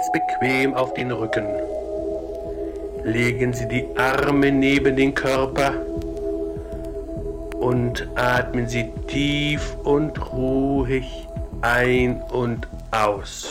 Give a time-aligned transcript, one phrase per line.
[0.00, 1.46] ganz bequem auf den Rücken.
[3.04, 5.74] Legen Sie die Arme neben den Körper
[7.58, 11.04] und atmen Sie tief und ruhig
[11.60, 13.50] ein und aus.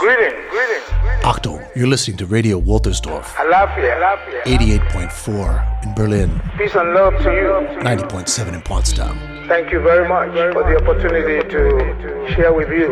[1.24, 3.94] Achtung, you're listening to Radio Waltersdorf, Alafia.
[3.94, 4.44] Alafia.
[4.46, 7.52] 88.4 in Berlin, Peace and love to you.
[7.84, 9.18] 90.7 in Potsdam.
[9.48, 12.88] Thank you very much for the opportunity to share with you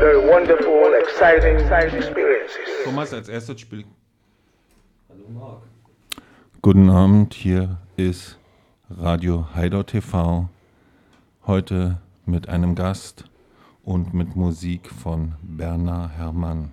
[0.00, 2.29] very wonderful, exciting experiences.
[2.84, 3.84] Thomas, als erstes Spiel.
[5.08, 5.62] Hallo Marc.
[6.62, 8.38] Guten Abend, hier ist
[8.90, 10.48] Radio Heider TV.
[11.46, 13.24] Heute mit einem Gast
[13.84, 16.72] und mit Musik von Bernard Herrmann.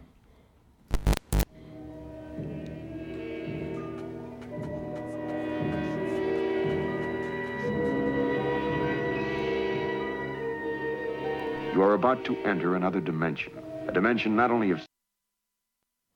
[11.74, 13.54] You are about to enter another dimension.
[13.88, 14.87] A dimension not only of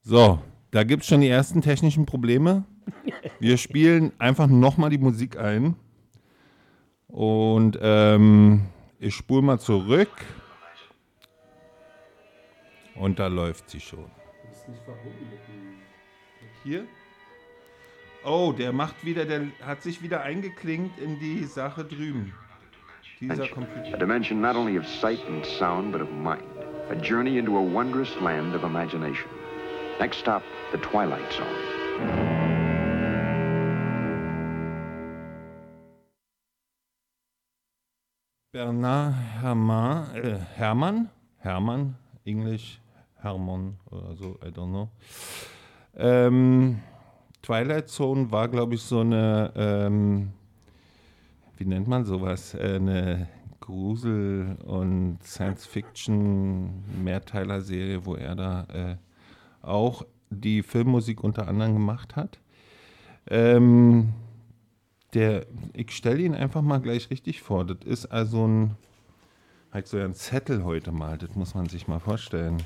[0.03, 0.39] So,
[0.71, 2.65] da gibt es schon die ersten technischen Probleme.
[3.39, 5.75] Wir spielen einfach nochmal die Musik ein.
[7.07, 8.61] Und ähm,
[8.99, 10.09] ich spule mal zurück.
[12.95, 14.05] Und da läuft sie schon.
[16.63, 16.85] Hier?
[18.23, 22.33] Oh, der macht wieder, der hat sich wieder eingeklinkt in die Sache drüben.
[23.19, 23.97] Dieser a Computer.
[23.97, 26.41] dimension not only of sight and sound, but of mind.
[26.89, 29.29] A journey into a wondrous land of imagination.
[29.99, 31.47] Next stop, the Twilight Zone.
[38.53, 42.81] Bernard Herrmann, äh, Hermann, Hermann, Englisch,
[43.15, 44.89] Hermann oder so, I don't know.
[45.95, 46.81] Ähm,
[47.41, 50.33] Twilight Zone war, glaube ich, so eine, ähm,
[51.57, 53.29] wie nennt man sowas, äh, eine
[53.61, 58.97] Grusel- und Science-Fiction-Mehrteiler-Serie, wo er da äh,
[59.61, 62.39] auch die Filmmusik unter anderem gemacht hat.
[63.27, 64.13] Ähm,
[65.13, 67.65] der, ich stelle ihn einfach mal gleich richtig vor.
[67.65, 68.77] Das ist also ein,
[69.71, 72.63] halt so ein Zettel heute mal, das muss man sich mal vorstellen.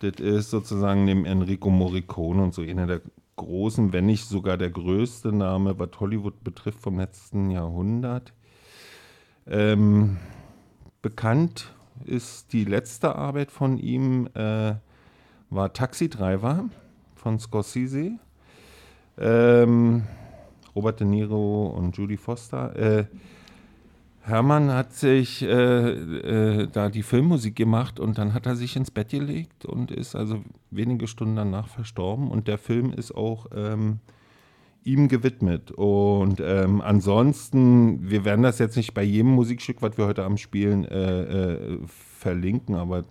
[0.00, 3.00] Das ist sozusagen neben Enrico Morricone und so einer der
[3.36, 8.32] großen, wenn nicht sogar der größte Name, was Hollywood betrifft vom letzten Jahrhundert.
[9.46, 10.18] Ähm,
[11.02, 14.74] bekannt ist die letzte Arbeit von ihm, äh,
[15.50, 16.68] war Taxi Driver
[17.14, 18.18] von Scorsese.
[19.18, 20.04] Ähm,
[20.74, 22.76] Robert De Niro und Judy Foster.
[22.76, 23.04] Äh,
[24.20, 28.90] Hermann hat sich äh, äh, da die Filmmusik gemacht und dann hat er sich ins
[28.90, 32.30] Bett gelegt und ist also wenige Stunden danach verstorben.
[32.30, 34.00] Und der Film ist auch ähm,
[34.84, 35.70] ihm gewidmet.
[35.70, 40.40] Und ähm, ansonsten, wir werden das jetzt nicht bei jedem Musikstück, was wir heute Abend
[40.40, 43.04] spielen, äh, äh, verlinken, aber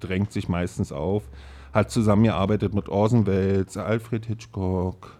[0.00, 1.28] drängt sich meistens auf.
[1.76, 5.14] Hat zusammengearbeitet mit Orson Welles, Alfred Hitchcock,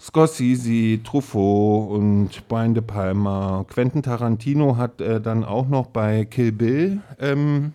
[0.00, 3.64] Scorsese, Truffaut und Brian De Palma.
[3.68, 7.72] Quentin Tarantino hat äh, dann auch noch bei Kill Bill ähm,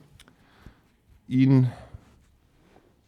[1.29, 1.69] ihn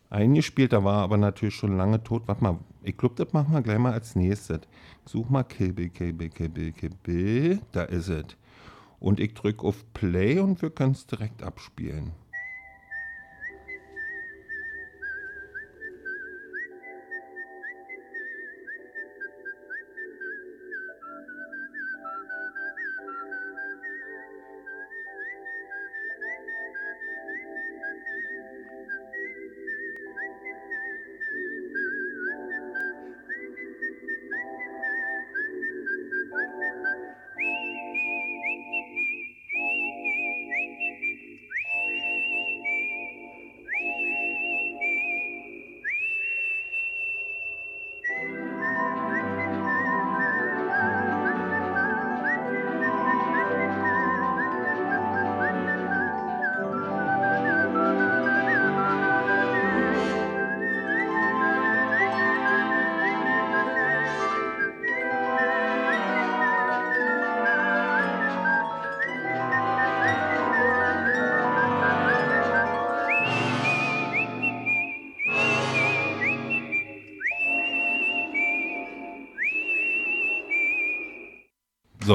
[0.10, 0.72] eingespielt.
[0.72, 2.24] Da war aber natürlich schon lange tot.
[2.26, 4.62] Warte mal, ich glaube, das machen wir gleich mal als nächstes.
[5.04, 7.60] Such mal Kill Bill, Kill Bill, Kill Bill, Kill Bill.
[7.74, 8.24] Da ist es.
[9.02, 12.14] Und ich drücke auf Play und wir können es direkt abspielen.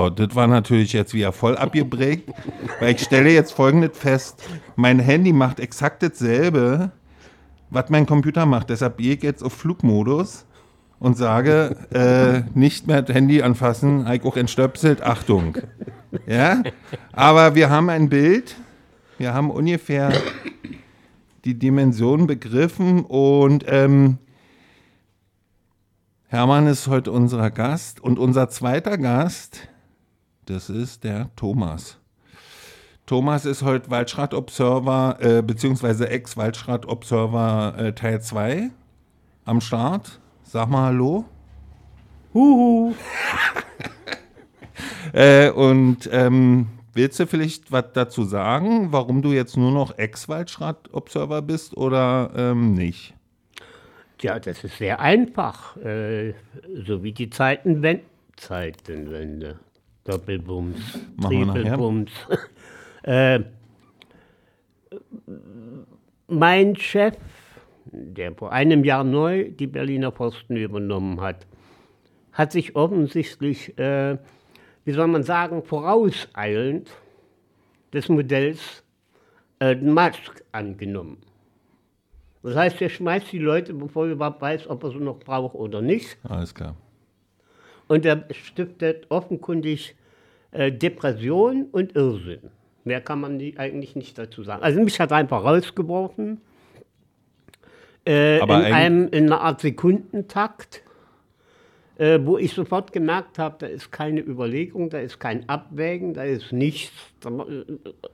[0.00, 2.30] So, das war natürlich jetzt wieder voll abgeprägt,
[2.78, 4.42] weil ich stelle jetzt folgendes fest.
[4.74, 6.90] Mein Handy macht exakt dasselbe,
[7.68, 8.70] was mein Computer macht.
[8.70, 10.46] Deshalb gehe ich jetzt auf Flugmodus
[11.00, 15.58] und sage, äh, nicht mehr das Handy anfassen, ich auch entstöpselt, Achtung.
[16.26, 16.62] Ja,
[17.12, 18.56] aber wir haben ein Bild,
[19.18, 20.14] wir haben ungefähr
[21.44, 24.16] die Dimension begriffen und ähm,
[26.28, 29.68] Hermann ist heute unser Gast und unser zweiter Gast,
[30.50, 31.96] das ist der Thomas.
[33.06, 38.70] Thomas ist heute Waldschrat Observer, äh, beziehungsweise Ex-Waldschrat Observer äh, Teil 2
[39.44, 40.20] am Start.
[40.42, 41.24] Sag mal Hallo.
[42.34, 42.94] Huhu.
[45.12, 51.42] Äh, und ähm, willst du vielleicht was dazu sagen, warum du jetzt nur noch Ex-Waldschrat-Observer
[51.42, 53.14] bist oder ähm, nicht?
[54.20, 55.76] Ja, das ist sehr einfach.
[55.78, 56.34] Äh,
[56.86, 58.04] so wie die Zeitenwende.
[58.36, 59.58] Zeitenwende.
[60.10, 60.98] Doppelbums.
[61.20, 62.10] Trippelbums.
[63.02, 63.40] äh,
[66.28, 67.16] mein Chef,
[67.84, 71.46] der vor einem Jahr neu die Berliner Posten übernommen hat,
[72.32, 74.18] hat sich offensichtlich, äh,
[74.84, 76.90] wie soll man sagen, vorauseilend
[77.92, 78.84] des Modells
[79.60, 81.18] äh, Mask angenommen.
[82.42, 85.54] Das heißt, er schmeißt die Leute, bevor er überhaupt weiß, ob er sie noch braucht
[85.54, 86.16] oder nicht.
[86.22, 86.76] Alles klar.
[87.86, 89.96] Und er stiftet offenkundig
[90.52, 92.50] äh, Depression und Irrsinn.
[92.84, 94.62] Mehr kann man die eigentlich nicht dazu sagen.
[94.62, 96.40] Also mich hat einfach rausgeworfen.
[98.04, 100.82] Äh, Aber in, einem, in einer Art Sekundentakt,
[101.98, 106.24] äh, wo ich sofort gemerkt habe, da ist keine Überlegung, da ist kein Abwägen, da
[106.24, 106.94] ist nichts.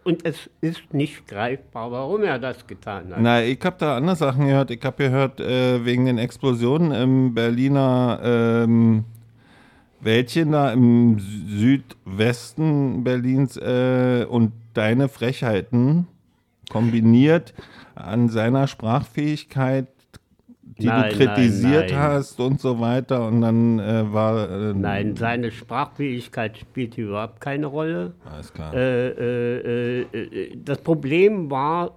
[0.03, 3.21] Und es ist nicht greifbar, warum er das getan hat.
[3.21, 4.73] Na, ich habe da andere Sachen gehört.
[4.73, 9.05] Ich habe gehört, äh, wegen den Explosionen im Berliner ähm,
[10.01, 16.07] Wäldchen da im Südwesten Berlins äh, und deine Frechheiten
[16.69, 17.55] kombiniert
[17.95, 19.89] an seiner Sprachfähigkeit,
[20.79, 21.99] die Nein, du kritisiert nein, nein.
[21.99, 23.27] hast und so weiter.
[23.27, 24.51] Und dann äh, war.
[24.51, 28.15] Äh, Nein, seine Sprachfähigkeit spielt überhaupt keine Rolle.
[28.31, 28.75] Alles klar.
[28.75, 31.97] Äh, äh, äh, das Problem war,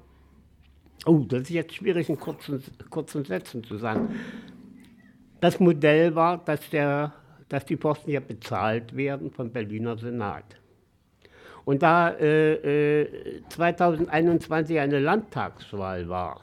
[1.05, 4.15] oh, das ist jetzt schwierig in kurzen, kurzen Sätzen zu sagen.
[5.41, 7.13] Das Modell war, dass, der,
[7.49, 10.55] dass die Posten ja bezahlt werden vom Berliner Senat.
[11.65, 16.41] Und da äh, äh, 2021 eine Landtagswahl war,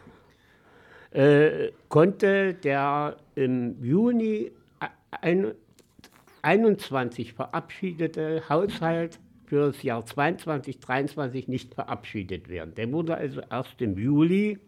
[1.12, 4.52] äh, konnte der im Juni
[5.22, 5.52] ein,
[6.42, 12.74] 21 verabschiedete Haushalt für das Jahr 22, 23 nicht verabschiedet werden.
[12.74, 14.58] Der wurde also erst im Juli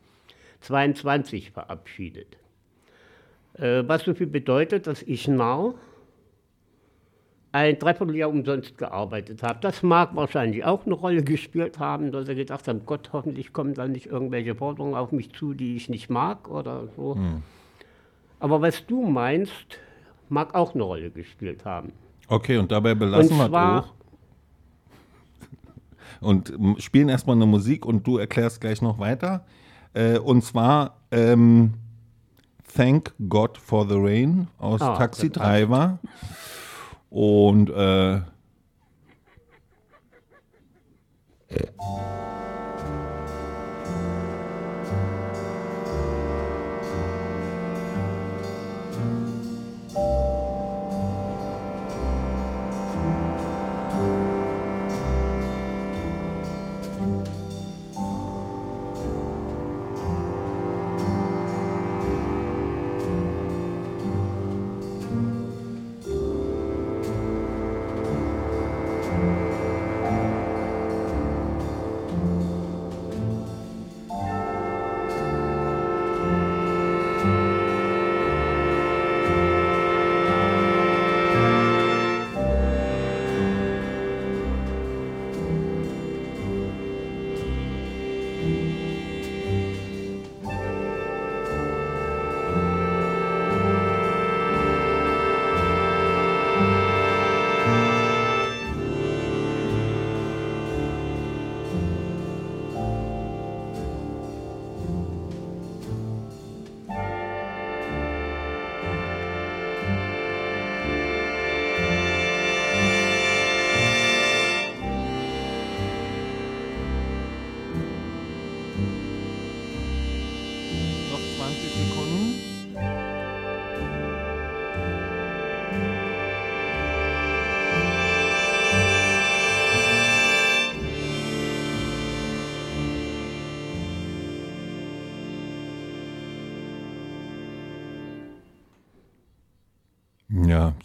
[0.61, 2.37] 22 verabschiedet.
[3.55, 5.75] Äh, was so viel bedeutet, dass ich now
[7.59, 9.59] ein Dreivierteljahr umsonst gearbeitet habe.
[9.61, 13.75] Das mag wahrscheinlich auch eine Rolle gespielt haben, dass er gedacht hat, Gott, hoffentlich kommen
[13.75, 17.17] da nicht irgendwelche Forderungen auf mich zu, die ich nicht mag oder so.
[18.41, 19.79] Aber was du meinst,
[20.29, 21.93] mag auch eine Rolle gespielt haben.
[22.29, 23.93] Okay, und dabei belassen Und wir auch.
[26.21, 29.45] Und spielen erstmal eine Musik und du erklärst gleich noch weiter.
[29.95, 31.75] Äh, und zwar ähm,
[32.77, 35.99] Thank God for the Rain aus Ah, Taxi Driver.
[37.11, 38.21] Und äh,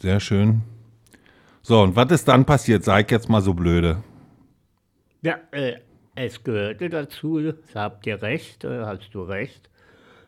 [0.04, 0.62] sehr schön.
[1.62, 2.84] So, und was ist dann passiert?
[2.84, 4.04] Sag jetzt mal so blöde.
[5.22, 5.76] Ja, äh,
[6.16, 7.40] Es gehörte dazu,
[7.74, 9.70] da habt ihr recht, äh, hast du recht,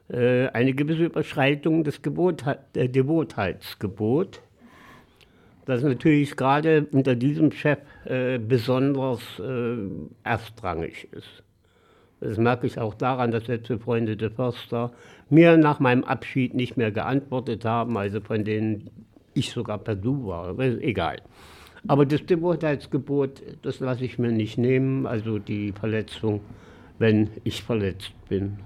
[0.08, 4.41] äh, eine gewisse Überschreitung des Gebot, äh, Devotheitsgebot,
[5.65, 9.77] das natürlich gerade unter diesem Chef äh, besonders äh,
[10.24, 11.44] erstrangig ist.
[12.22, 14.91] Das merke ich auch daran, dass letzte Freunde der Förster
[15.29, 18.89] mir nach meinem Abschied nicht mehr geantwortet haben, also von denen
[19.35, 21.21] ich sogar per Du war, aber egal.
[21.87, 26.41] Aber das Devotheitsgebot, das lasse ich mir nicht nehmen, also die Verletzung,
[26.97, 28.57] wenn ich verletzt bin.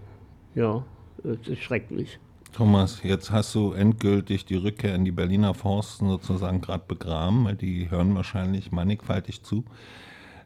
[0.56, 0.86] Ja,
[1.24, 2.20] das ist schrecklich.
[2.54, 7.56] Thomas, jetzt hast du endgültig die Rückkehr in die Berliner Forsten sozusagen gerade begraben, weil
[7.56, 9.66] die hören wahrscheinlich mannigfaltig zu.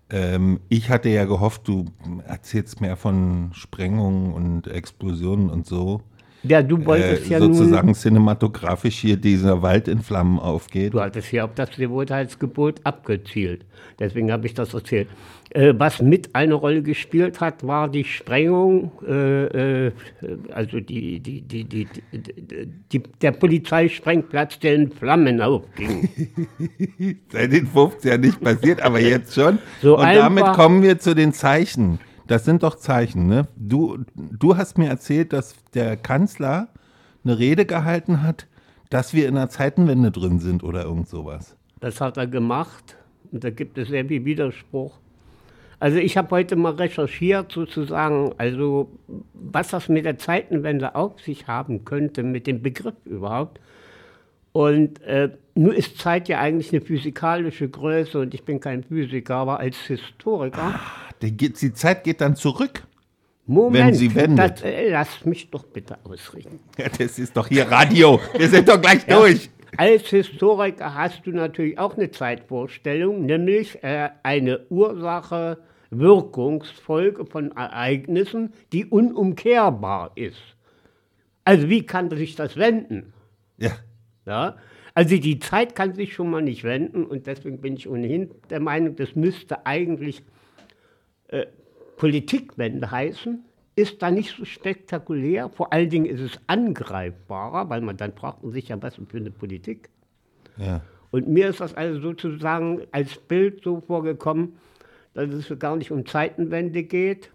[0.10, 1.86] Ähm, ich hatte ja gehofft, du
[2.28, 6.02] erzählst mehr von Sprengungen und Explosionen und so.
[6.44, 10.94] Ja, du wolltest äh, ja sozusagen nun, cinematografisch hier dieser Wald in Flammen aufgeht.
[10.94, 13.66] du hattest ja auf das Devotheitsgebot abgezielt.
[14.00, 15.08] Deswegen habe ich das erzählt.
[15.52, 19.92] Äh, was mit eine Rolle gespielt hat, war die Sprengung, äh, äh,
[20.52, 21.88] also die, die, die,
[23.22, 26.10] der Polizeisprengplatz, der in Flammen aufging.
[27.32, 29.60] Seit den 50 ja nicht passiert, aber jetzt schon.
[29.82, 32.00] So und damit kommen wir zu den Zeichen.
[32.34, 33.48] Das sind doch Zeichen, ne?
[33.56, 36.68] Du, du hast mir erzählt, dass der Kanzler
[37.24, 38.48] eine Rede gehalten hat,
[38.90, 41.56] dass wir in einer Zeitenwende drin sind oder irgend sowas.
[41.80, 42.98] Das hat er gemacht
[43.32, 44.98] und da gibt es sehr viel Widerspruch.
[45.80, 48.90] Also ich habe heute mal recherchiert sozusagen, also
[49.36, 53.60] was das mit der Zeitenwende auf sich haben könnte, mit dem Begriff überhaupt.
[54.54, 59.36] Und äh, nur ist Zeit ja eigentlich eine physikalische Größe und ich bin kein Physiker,
[59.36, 60.80] aber als Historiker.
[60.80, 62.84] Die, geht- die Zeit geht dann zurück.
[63.46, 64.40] Moment, wenn sie wendet.
[64.40, 66.60] Das, äh, lass mich doch bitte ausreden.
[66.78, 68.20] Ja, das ist doch hier Radio.
[68.38, 69.50] Wir sind doch gleich durch.
[69.76, 78.86] Als Historiker hast du natürlich auch eine Zeitvorstellung, nämlich äh, eine Ursache-Wirkungsfolge von Ereignissen, die
[78.86, 80.38] unumkehrbar ist.
[81.44, 83.14] Also wie kann sich das wenden?
[83.58, 83.72] Ja.
[84.26, 84.58] Ja?
[84.94, 88.60] Also die Zeit kann sich schon mal nicht wenden und deswegen bin ich ohnehin der
[88.60, 90.24] Meinung, das müsste eigentlich
[91.34, 91.48] äh,
[91.98, 93.44] Politikwende heißen.
[93.76, 95.50] Ist da nicht so spektakulär.
[95.50, 99.18] Vor allen Dingen ist es angreifbarer, weil man dann fragt man sich ja, was für
[99.18, 99.90] eine Politik.
[100.58, 100.82] ja.
[101.12, 104.54] Und mir ist das also sozusagen als Bild so vorgekommen,
[105.14, 107.30] dass es gar nicht um Zeitenwende geht,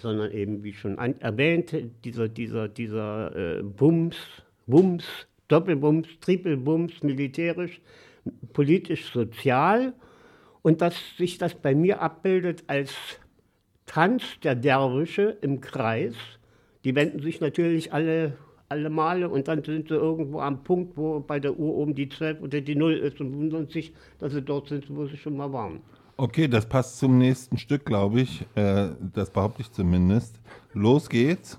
[0.00, 1.72] sondern eben, wie schon an, erwähnt,
[2.04, 4.16] dieser, dieser, dieser äh, Bums,
[4.66, 5.04] Bums,
[5.46, 7.80] Doppelbums, Triplebums, militärisch,
[8.52, 9.92] politisch, sozial.
[10.62, 12.94] Und dass sich das bei mir abbildet als
[13.86, 16.14] Tanz der Derwische im Kreis.
[16.84, 18.38] Die wenden sich natürlich alle,
[18.68, 22.08] alle Male und dann sind sie irgendwo am Punkt, wo bei der Uhr oben die
[22.08, 25.36] 12 oder die 0 ist und wundern sich, dass sie dort sind, wo sie schon
[25.36, 25.80] mal waren.
[26.16, 28.46] Okay, das passt zum nächsten Stück, glaube ich.
[28.54, 30.40] Äh, das behaupte ich zumindest.
[30.72, 31.58] Los geht's.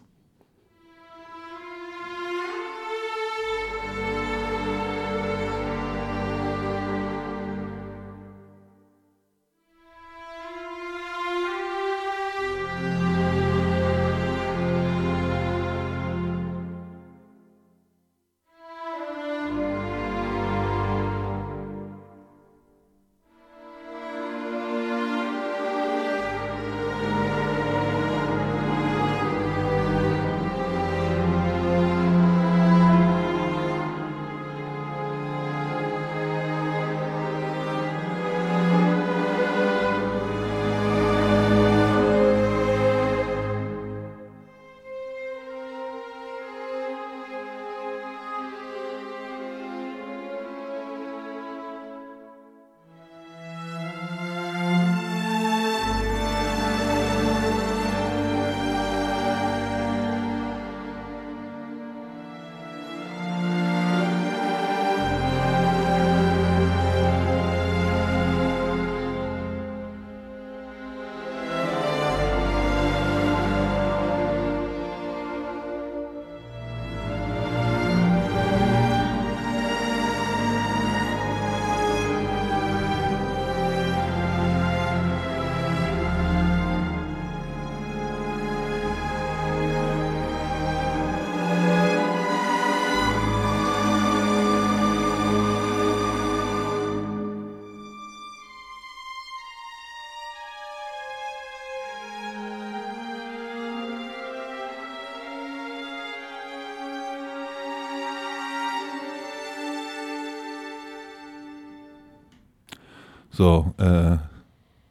[113.36, 114.20] So, äh, A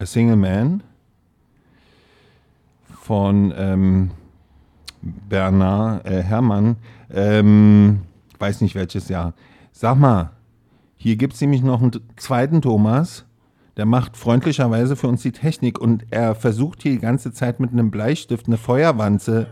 [0.04, 0.82] Single Man
[3.00, 4.10] von ähm,
[5.00, 6.74] Bernard äh, Herrmann,
[7.14, 8.00] ähm,
[8.40, 9.34] weiß nicht welches Jahr.
[9.70, 10.32] Sag mal,
[10.96, 13.26] hier gibt es nämlich noch einen zweiten Thomas,
[13.76, 17.70] der macht freundlicherweise für uns die Technik und er versucht hier die ganze Zeit mit
[17.70, 19.46] einem Bleistift eine Feuerwanze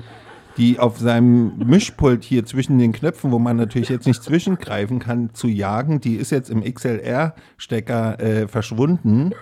[0.61, 5.31] die auf seinem Mischpult hier zwischen den Knöpfen, wo man natürlich jetzt nicht zwischengreifen kann,
[5.33, 9.33] zu jagen, die ist jetzt im XLR-Stecker äh, verschwunden.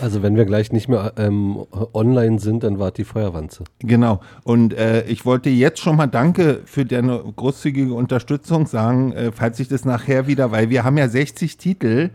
[0.00, 3.64] Also wenn wir gleich nicht mehr ähm, online sind, dann war die Feuerwanze.
[3.80, 4.20] Genau.
[4.44, 9.58] Und äh, ich wollte jetzt schon mal Danke für deine großzügige Unterstützung sagen, äh, falls
[9.58, 12.10] ich das nachher wieder, weil wir haben ja 60 Titel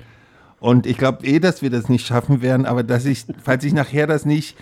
[0.62, 3.74] und ich glaube eh, dass wir das nicht schaffen werden, aber dass ich, falls ich
[3.74, 4.58] nachher das nicht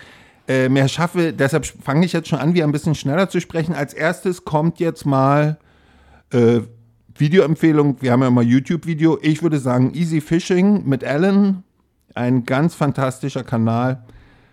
[0.48, 1.34] äh, mehr schaffe.
[1.34, 3.74] Deshalb fange ich jetzt schon an, wieder ein bisschen schneller zu sprechen.
[3.74, 5.58] Als erstes kommt jetzt mal
[6.32, 6.62] äh,
[7.18, 8.02] Videoempfehlung.
[8.02, 9.18] Wir haben ja mal YouTube-Video.
[9.22, 11.64] Ich würde sagen Easy Fishing mit Alan.
[12.14, 14.04] Ein ganz fantastischer Kanal.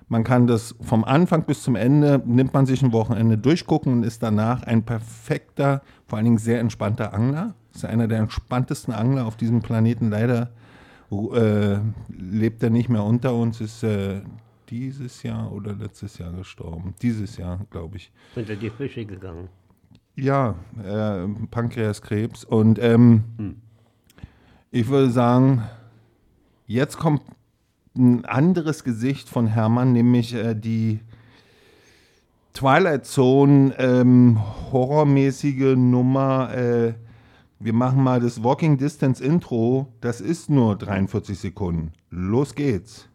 [0.08, 4.02] Man kann das vom Anfang bis zum Ende, nimmt man sich ein Wochenende durchgucken und
[4.02, 7.54] ist danach ein perfekter, vor allen Dingen sehr entspannter Angler.
[7.74, 10.10] Ist einer der entspanntesten Angler auf diesem Planeten.
[10.10, 10.50] Leider
[11.10, 14.20] äh, lebt er nicht mehr unter uns, ist äh,
[14.72, 16.94] dieses Jahr oder letztes Jahr gestorben.
[17.02, 18.10] Dieses Jahr, glaube ich.
[18.34, 19.50] Sind er die Fische gegangen?
[20.16, 22.44] Ja, äh, Pankreaskrebs.
[22.44, 23.56] Und ähm, hm.
[24.70, 25.62] ich würde sagen,
[26.66, 27.20] jetzt kommt
[27.94, 31.00] ein anderes Gesicht von Hermann, nämlich äh, die
[32.54, 34.40] Twilight Zone ähm,
[34.72, 36.54] horrormäßige Nummer.
[36.54, 36.94] Äh,
[37.60, 39.92] wir machen mal das Walking Distance Intro.
[40.00, 41.92] Das ist nur 43 Sekunden.
[42.08, 43.11] Los geht's.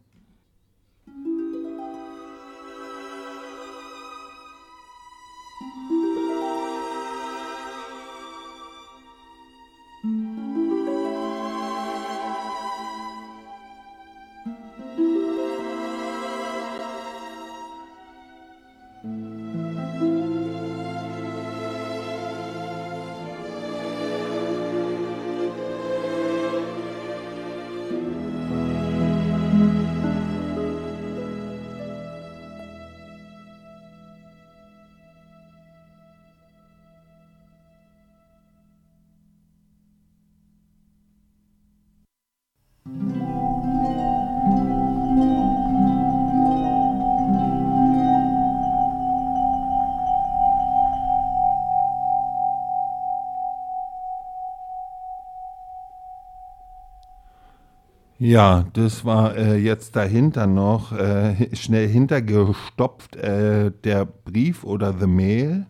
[58.38, 65.08] Ja, das war äh, jetzt dahinter noch äh, schnell hintergestopft äh, der Brief oder The
[65.08, 65.65] Mail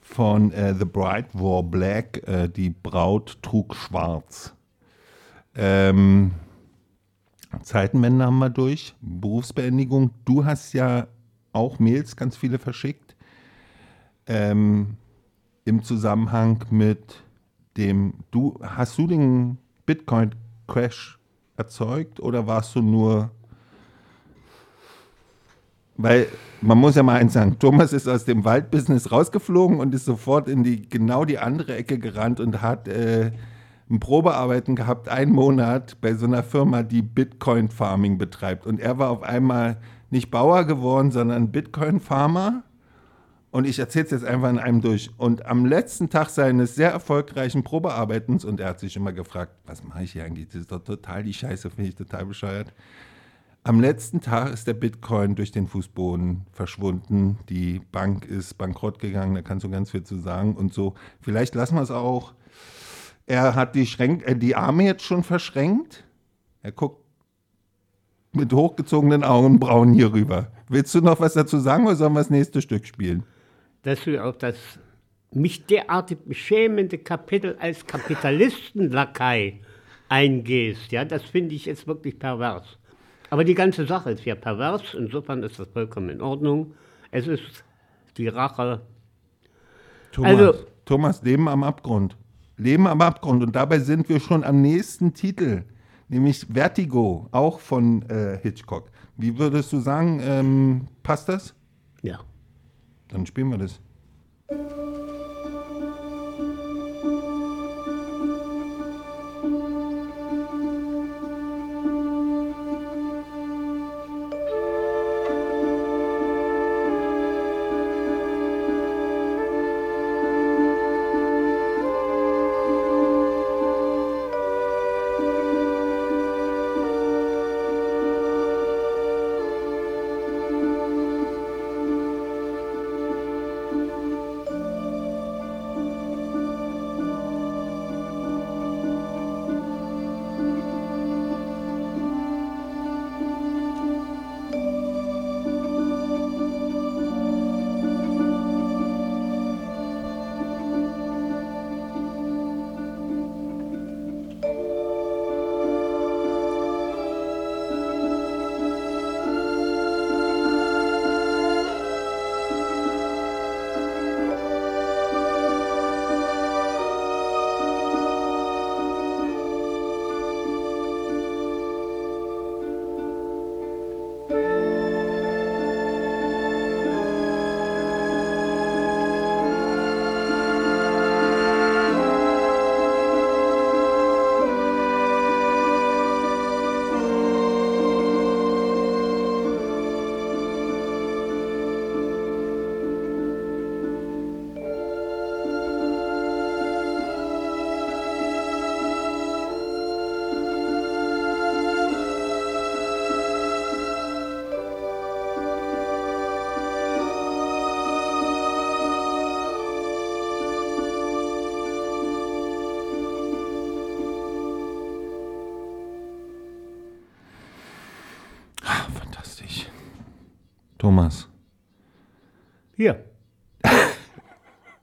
[0.00, 4.56] von äh, The Bride Wore Black, äh, die Braut trug schwarz.
[5.54, 6.32] Ähm,
[7.62, 10.10] Zeitenwende haben wir durch, Berufsbeendigung.
[10.24, 11.06] Du hast ja
[11.52, 13.14] auch Mails, ganz viele verschickt,
[14.26, 14.96] ähm,
[15.64, 17.22] im Zusammenhang mit
[17.76, 21.20] dem, du, hast du den Bitcoin-Crash
[21.56, 23.30] erzeugt oder warst du nur.
[25.96, 26.26] Weil
[26.60, 30.48] man muss ja mal eins sagen, Thomas ist aus dem Waldbusiness rausgeflogen und ist sofort
[30.48, 33.30] in die genau die andere Ecke gerannt und hat äh,
[33.90, 38.66] ein Probearbeiten gehabt, einen Monat bei so einer Firma, die Bitcoin Farming betreibt.
[38.66, 39.76] Und er war auf einmal
[40.10, 42.64] nicht Bauer geworden, sondern Bitcoin Farmer
[43.54, 45.10] und ich erzähle es jetzt einfach in einem durch.
[45.16, 49.84] Und am letzten Tag seines sehr erfolgreichen Probearbeitens, und er hat sich immer gefragt, was
[49.84, 50.48] mache ich hier eigentlich?
[50.48, 52.74] Das ist doch total die Scheiße, finde ich total bescheuert.
[53.62, 57.38] Am letzten Tag ist der Bitcoin durch den Fußboden verschwunden.
[57.48, 60.56] Die Bank ist bankrott gegangen, da kannst du ganz viel zu sagen.
[60.56, 62.34] Und so, vielleicht lassen wir es auch.
[63.24, 66.02] Er hat die, Schränk äh, die Arme jetzt schon verschränkt.
[66.62, 67.04] Er guckt
[68.32, 70.48] mit hochgezogenen Augenbrauen hier rüber.
[70.68, 73.22] Willst du noch was dazu sagen oder sollen wir das nächste Stück spielen?
[73.84, 74.56] Dass du auf das
[75.32, 79.60] mich derartig beschämende Kapitel als Kapitalistenlakai
[80.08, 80.92] eingehst.
[80.92, 82.78] Ja, das finde ich jetzt wirklich pervers.
[83.30, 86.74] Aber die ganze Sache ist ja pervers, insofern ist das vollkommen in Ordnung.
[87.10, 87.64] Es ist
[88.16, 88.82] die Rache.
[90.12, 92.16] Thomas, also, Thomas, Leben am Abgrund.
[92.56, 93.42] Leben am Abgrund.
[93.42, 95.64] Und dabei sind wir schon am nächsten Titel,
[96.08, 98.90] nämlich Vertigo, auch von äh, Hitchcock.
[99.16, 101.54] Wie würdest du sagen, ähm, passt das?
[102.02, 102.20] Ja.
[103.14, 103.80] Dann spielen wir das.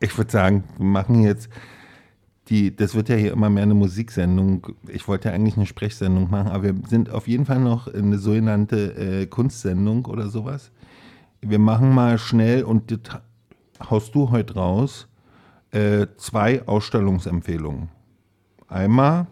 [0.01, 1.49] Ich würde sagen, wir machen jetzt
[2.49, 4.67] die, das wird ja hier immer mehr eine Musiksendung.
[4.89, 8.17] Ich wollte ja eigentlich eine Sprechsendung machen, aber wir sind auf jeden Fall noch eine
[8.17, 10.71] sogenannte äh, Kunstsendung oder sowas.
[11.39, 13.21] Wir machen mal schnell und das
[13.89, 15.07] haust du heute raus
[15.71, 17.89] äh, zwei Ausstellungsempfehlungen.
[18.67, 19.27] Einmal,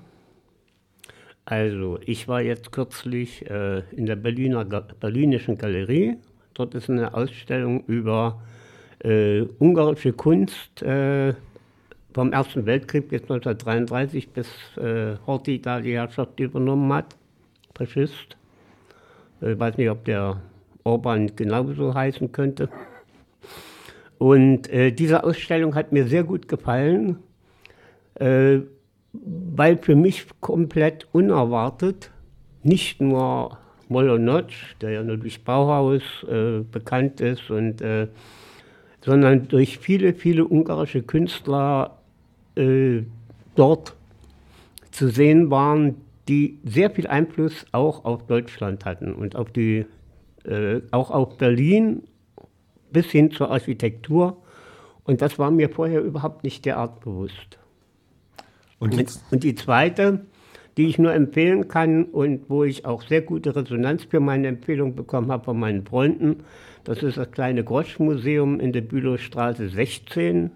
[1.46, 6.18] Also, ich war jetzt kürzlich äh, in der Berliner Berlinischen Galerie.
[6.54, 8.59] Dort ist eine Ausstellung über äh,
[9.04, 11.34] ungarische Kunst äh,
[12.14, 17.16] vom Ersten Weltkrieg bis 1933, bis äh, Horthy da die Herrschaft übernommen hat.
[17.76, 18.36] Faschist.
[19.42, 20.42] Ich weiß nicht, ob der
[20.84, 22.70] Orban genauso heißen könnte.
[24.18, 27.20] Und äh, diese Ausstellung hat mir sehr gut gefallen.
[28.16, 28.60] Äh,
[29.14, 32.12] weil für mich komplett unerwartet
[32.64, 33.58] nicht nur
[33.88, 38.08] Molonotsch, der ja nur durch Bauhaus äh, bekannt ist, und, äh,
[39.02, 42.00] sondern durch viele, viele ungarische Künstler
[42.56, 43.04] äh,
[43.56, 43.96] dort
[44.92, 45.96] zu sehen waren,
[46.28, 49.86] die sehr viel Einfluss auch auf Deutschland hatten und auf die,
[50.46, 52.04] äh, auch auf Berlin
[52.92, 54.38] bis hin zur Architektur.
[55.04, 57.58] Und das war mir vorher überhaupt nicht derart bewusst.
[58.80, 60.26] und jetzt, Und die zweite,
[60.78, 64.96] die ich nur empfehlen kann und wo ich auch sehr gute Resonanz für meine Empfehlung
[64.96, 66.44] bekommen habe von meinen Freunden,
[66.90, 70.50] das ist das kleine Grosch-Museum in der Bülowstraße 16.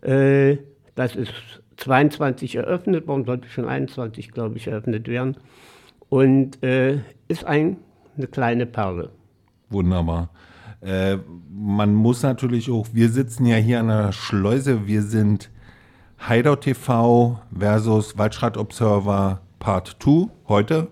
[0.00, 0.56] Äh,
[0.94, 1.34] das ist
[1.76, 5.36] 22 eröffnet worden, sollte schon 21, glaube ich, eröffnet werden.
[6.08, 7.76] Und äh, ist ein,
[8.16, 9.10] eine kleine Perle.
[9.68, 10.30] Wunderbar.
[10.80, 11.18] Äh,
[11.50, 15.50] man muss natürlich auch, wir sitzen ja hier an der Schleuse, wir sind
[16.26, 20.88] Hideout TV versus Waldschrat Observer Part 2 heute.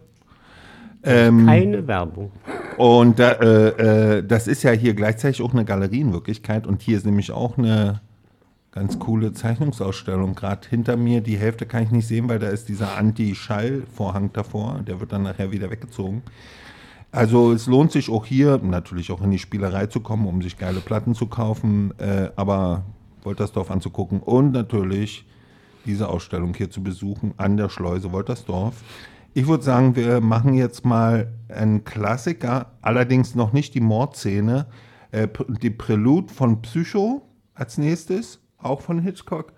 [1.03, 2.33] Ähm, Keine Werbung.
[2.77, 6.97] Und äh, äh, das ist ja hier gleichzeitig auch eine Galerie in Wirklichkeit und hier
[6.97, 8.01] ist nämlich auch eine
[8.73, 10.35] ganz coole Zeichnungsausstellung.
[10.35, 14.81] Gerade hinter mir, die Hälfte kann ich nicht sehen, weil da ist dieser Anti-Schall-Vorhang davor,
[14.87, 16.23] der wird dann nachher wieder weggezogen.
[17.13, 20.59] Also es lohnt sich auch hier natürlich auch in die Spielerei zu kommen, um sich
[20.59, 22.83] geile Platten zu kaufen, äh, aber
[23.23, 25.25] Woltersdorf anzugucken und natürlich
[25.87, 28.75] diese Ausstellung hier zu besuchen an der Schleuse Woltersdorf.
[29.37, 34.67] Ich würde sagen, wir machen jetzt mal einen Klassiker, allerdings noch nicht die Mordszene,
[35.11, 35.27] äh,
[35.61, 39.53] die Prelude von Psycho als nächstes, auch von Hitchcock.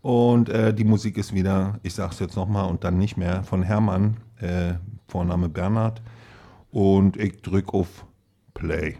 [0.00, 3.62] Und äh, die Musik ist wieder, ich sag's jetzt nochmal und dann nicht mehr, von
[3.62, 4.74] Hermann, äh,
[5.08, 6.00] Vorname Bernhard.
[6.70, 8.06] Und ich drück auf
[8.54, 8.96] Play.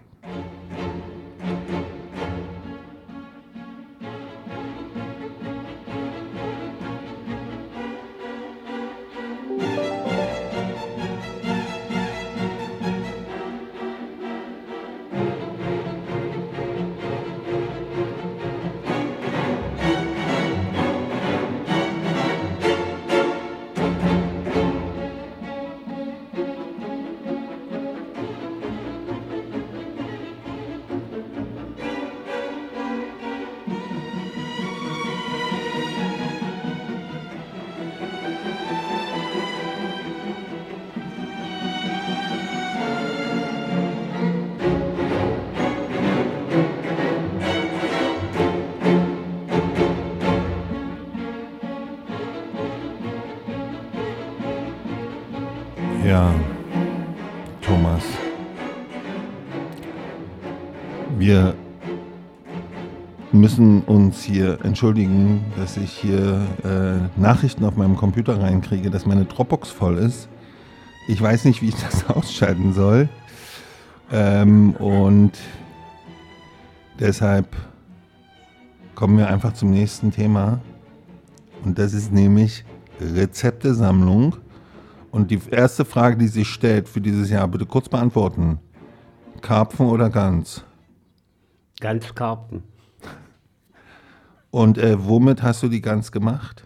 [64.69, 70.29] Entschuldigen, dass ich hier äh, Nachrichten auf meinem Computer reinkriege, dass meine Dropbox voll ist.
[71.09, 73.09] Ich weiß nicht, wie ich das ausschalten soll.
[74.13, 75.33] Ähm, und
[77.01, 77.57] deshalb
[78.95, 80.61] kommen wir einfach zum nächsten Thema.
[81.65, 82.65] Und das ist nämlich
[83.01, 84.37] Rezeptesammlung.
[85.11, 88.59] Und die erste Frage, die sich stellt für dieses Jahr, bitte kurz beantworten.
[89.41, 90.63] Karpfen oder Gans?
[91.81, 92.63] Ganz Karpfen.
[94.51, 96.65] Und äh, womit hast du die Gans gemacht?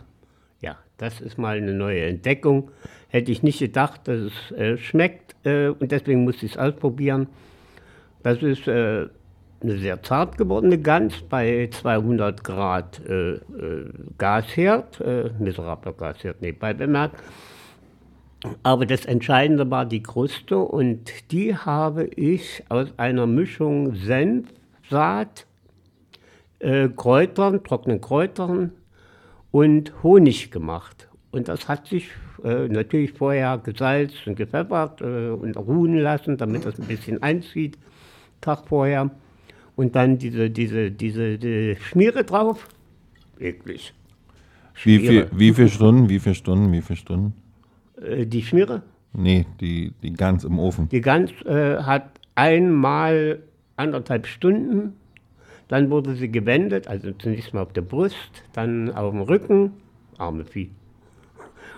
[0.61, 2.71] Ja, das ist mal eine neue Entdeckung.
[3.09, 7.27] Hätte ich nicht gedacht, dass es äh, schmeckt äh, und deswegen musste ich es ausprobieren.
[8.23, 9.09] Das ist äh,
[9.61, 13.41] eine sehr zart gewordene Gans bei 200 Grad äh, äh,
[14.19, 15.03] Gasherd,
[15.39, 17.17] miserabler Gasherd nebenbei bemerkt.
[18.63, 24.49] Aber das Entscheidende war die Kruste und die habe ich aus einer Mischung Senf,
[24.91, 25.47] Saat,
[26.63, 28.73] äh, Kräutern, trockenen Kräutern
[29.51, 31.09] und Honig gemacht.
[31.31, 32.09] Und das hat sich
[32.45, 37.79] äh, natürlich vorher gesalzt und gepfeffert äh, und ruhen lassen, damit das ein bisschen einzieht.
[38.41, 39.11] Tag vorher.
[39.77, 42.69] Und dann diese, diese, diese, die Schmiere drauf.
[43.39, 43.95] Eklig.
[44.85, 47.35] Wie, viel, wie viele Stunden, wie viele Stunden, wie viele Stunden?
[48.01, 48.83] Äh, die Schmiere,
[49.15, 50.89] Nee, die, die ganz im Ofen.
[50.89, 53.41] die Gans äh, hat einmal
[53.77, 54.95] anderthalb Stunden.
[55.73, 59.73] Dann wurde sie gewendet, also zunächst mal auf der Brust, dann auf dem Rücken,
[60.19, 60.71] arme Vieh.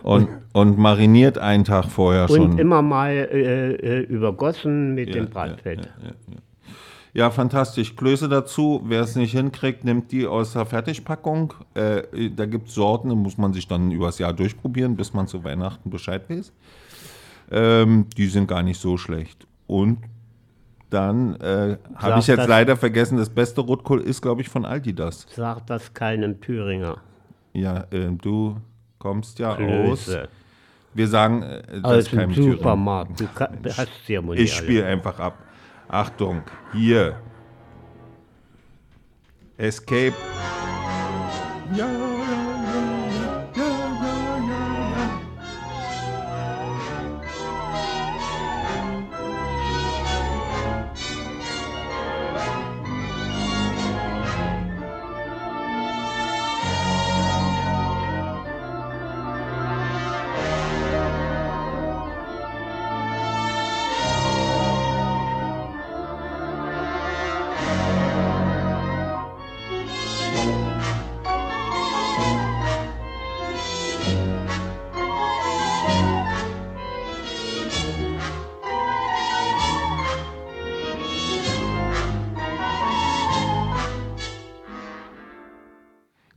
[0.02, 2.58] Und, und mariniert einen Tag vorher Und schon.
[2.58, 5.88] immer mal äh, äh, übergossen mit Ja, dem ja, Bratfett.
[7.12, 7.94] Ja, fantastisch.
[7.94, 8.82] Klöße dazu.
[8.84, 11.54] Wer es nicht hinkriegt, nimmt die aus der Fertigpackung.
[11.74, 15.28] Äh, da gibt es Sorten, da muss man sich dann übers Jahr durchprobieren, bis man
[15.28, 16.52] zu Weihnachten Bescheid weiß.
[17.52, 19.46] Ähm, die sind gar nicht so schlecht.
[19.68, 19.98] Und
[20.94, 24.64] dann äh, habe ich jetzt das- leider vergessen, das beste Rotkohl ist, glaube ich, von
[24.64, 25.26] Aldi das.
[25.30, 26.98] Sag das keinem Thüringer.
[27.52, 28.56] Ja, äh, du
[28.98, 29.58] kommst ja aus.
[29.58, 30.28] Klöße.
[30.94, 32.32] Wir sagen, äh, das Aus ist kein.
[32.32, 33.20] Supermarkt.
[33.20, 34.44] Du ka- hast Zeremoniale.
[34.44, 35.38] Ich spiele einfach ab.
[35.88, 37.16] Achtung, hier.
[39.56, 40.14] Escape.
[41.76, 42.13] Ja, ja, ja,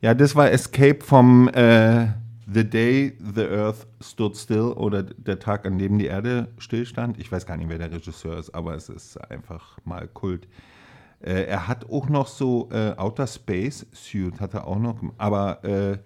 [0.07, 2.07] Ja, das war Escape vom äh,
[2.49, 7.19] The Day the Earth Stood Still oder der Tag, an dem die Erde stillstand.
[7.19, 10.47] Ich weiß gar nicht, wer der Regisseur ist, aber es ist einfach mal Kult.
[11.19, 15.61] Äh, er hat auch noch so äh, Outer Space Suit, hat er auch noch, aber
[15.65, 15.97] äh,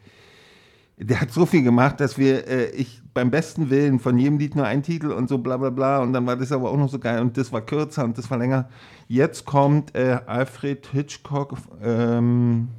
[0.97, 4.55] der hat so viel gemacht, dass wir, äh, ich beim besten Willen von jedem Lied
[4.55, 6.89] nur einen Titel und so bla bla bla und dann war das aber auch noch
[6.89, 8.67] so geil und das war kürzer und das war länger.
[9.07, 12.69] Jetzt kommt äh, Alfred Hitchcock, ähm,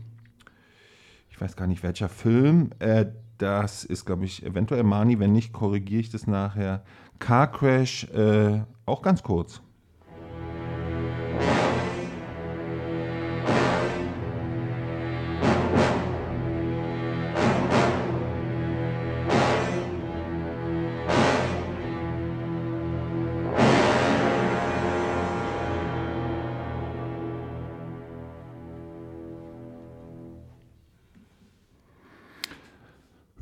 [1.42, 3.06] weiß gar nicht welcher Film, äh,
[3.38, 6.84] das ist glaube ich eventuell Mani, wenn nicht, korrigiere ich das nachher.
[7.18, 9.60] Car Crash, äh, auch ganz kurz.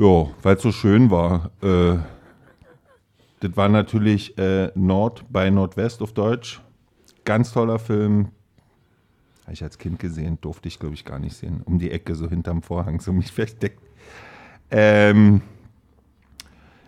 [0.01, 1.51] Ja, weil es so schön war.
[1.63, 1.99] Äh,
[3.41, 6.63] das war natürlich äh, Nord bei Nordwest auf Deutsch.
[7.27, 8.29] Ganz toller Film.
[9.43, 11.61] Habe ich als Kind gesehen, durfte ich glaube ich gar nicht sehen.
[11.67, 13.83] Um die Ecke, so hinterm Vorhang, so mich versteckt.
[14.71, 15.43] Ähm,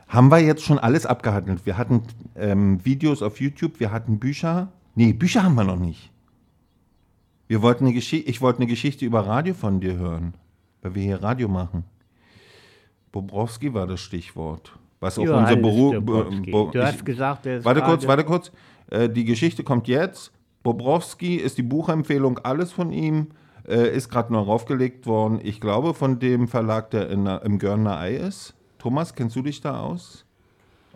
[0.09, 1.67] haben wir jetzt schon alles abgehandelt.
[1.67, 4.73] Wir hatten ähm, Videos auf YouTube, wir hatten Bücher.
[4.95, 6.11] Nee, Bücher haben wir noch nicht.
[7.47, 10.33] Wir wollten eine ich wollte eine Geschichte über Radio von dir hören,
[10.81, 11.85] weil wir hier Radio machen.
[13.13, 14.73] Bobrowski war das Stichwort.
[15.01, 15.95] Was auch unser Johannes Beruf.
[15.95, 16.51] Dobrowski.
[16.51, 18.53] Bo- Du hast gesagt, der ist Warte kurz, warte kurz.
[18.91, 20.33] Äh, die Geschichte kommt jetzt.
[20.63, 23.29] Bobrowski ist die Buchempfehlung, alles von ihm.
[23.69, 25.41] Äh, ist gerade noch raufgelegt worden.
[25.43, 28.55] Ich glaube, von dem Verlag, der in, der- im Görner Ei ist.
[28.79, 30.25] Thomas, kennst du dich da aus?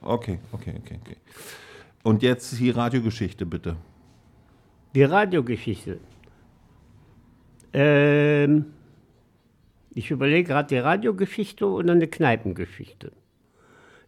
[0.03, 1.17] Okay, okay, okay, okay.
[2.03, 3.77] Und jetzt die Radiogeschichte, bitte.
[4.95, 5.99] Die Radiogeschichte.
[7.73, 8.67] Ähm,
[9.97, 13.13] ich überlege gerade die Radiogeschichte oder eine Kneipengeschichte.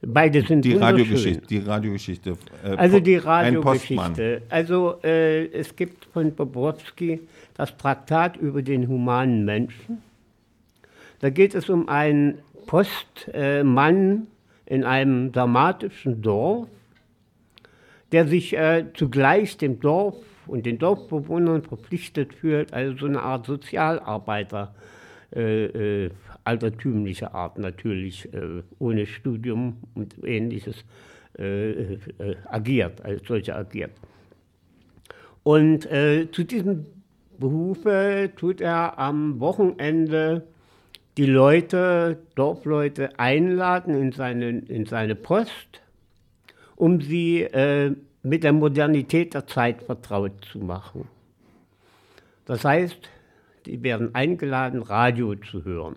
[0.03, 0.75] Beide sind Die.
[0.75, 1.47] Radiogeschichte.
[1.47, 2.37] Die Radiogeschichte.
[2.63, 3.17] Äh, Also die.
[3.17, 4.43] Radiogeschichte.
[4.51, 7.21] Also äh, es gibt von Bobrowski
[7.55, 10.03] das Traktat über den humanen Menschen.
[11.21, 14.27] Da geht es um einen Postmann
[14.67, 16.69] äh, in einem dramatischen Dorf,
[18.13, 23.47] der sich äh, zugleich dem Dorf und den Dorfbewohnern verpflichtet fühlt, also so eine Art
[23.47, 24.98] Sozialarbeiter, äh,
[25.31, 26.11] äh,
[26.45, 30.85] altertümliche Art natürlich, äh, ohne Studium und ähnliches,
[31.39, 31.99] äh, äh,
[32.47, 33.93] agiert, als solcher agiert.
[35.43, 36.87] Und äh, zu diesem
[37.39, 40.43] Behufe tut er am Wochenende
[41.17, 45.81] die Leute, Dorfleute einladen in seine, in seine Post,
[46.77, 51.09] um sie äh, mit der Modernität der Zeit vertraut zu machen.
[52.45, 53.09] Das heißt,
[53.69, 55.97] die werden eingeladen, Radio zu hören.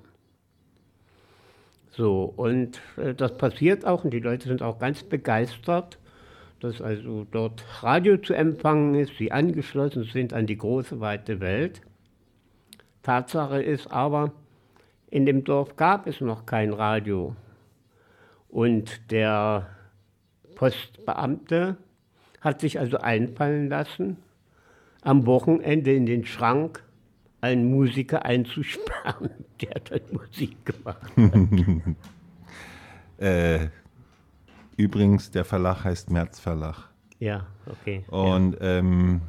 [1.92, 5.98] So, und äh, das passiert auch und die Leute sind auch ganz begeistert.
[6.60, 11.82] dass also dort Radio zu empfangen ist, sie angeschlossen sind an die große, weite Welt.
[13.02, 14.32] Tatsache ist aber,
[15.10, 17.36] in dem Dorf gab es noch kein Radio.
[18.48, 19.68] Und der
[20.54, 21.78] Postbeamte
[22.42, 24.18] hat sich also einfallen lassen,
[25.02, 26.84] am Wochenende in den Schrank
[27.42, 29.30] einen Musiker einzusperren,
[29.62, 31.96] der dann Musik gemacht hat.
[33.18, 33.68] Äh,
[34.78, 36.90] übrigens, der Verlag heißt Merz Verlag.
[37.20, 38.04] Ja, okay.
[38.08, 39.22] Und ähm,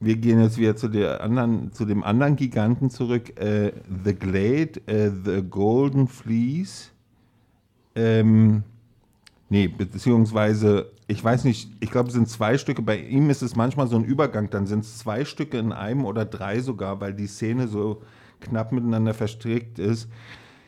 [0.00, 3.38] wir gehen jetzt wieder zu, der anderen, zu dem anderen Giganten zurück.
[3.38, 3.72] Äh,
[4.04, 6.90] the Glade, äh, The Golden Fleece.
[7.94, 8.64] Ähm,
[9.50, 12.82] nee, beziehungsweise, ich weiß nicht, ich glaube, es sind zwei Stücke.
[12.82, 14.48] Bei ihm ist es manchmal so ein Übergang.
[14.48, 18.02] Dann sind es zwei Stücke in einem oder drei sogar, weil die Szene so
[18.40, 20.08] knapp miteinander verstrickt ist.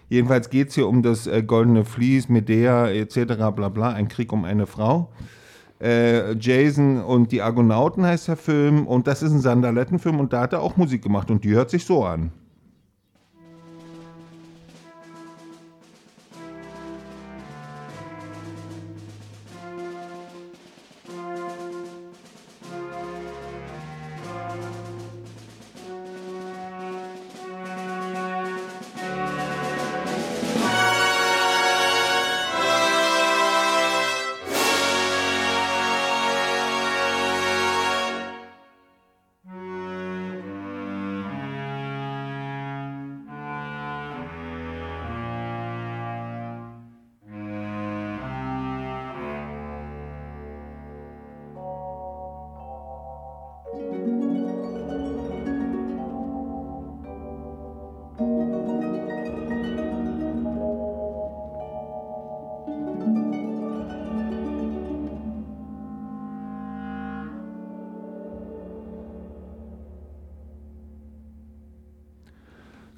[0.09, 3.37] Jedenfalls geht es hier um das äh, Goldene Vlies, Medea etc.
[3.55, 5.13] bla bla, ein Krieg um eine Frau.
[5.81, 10.43] Äh, Jason und die Argonauten heißt der Film und das ist ein Sandalettenfilm und da
[10.43, 12.33] hat er auch Musik gemacht und die hört sich so an.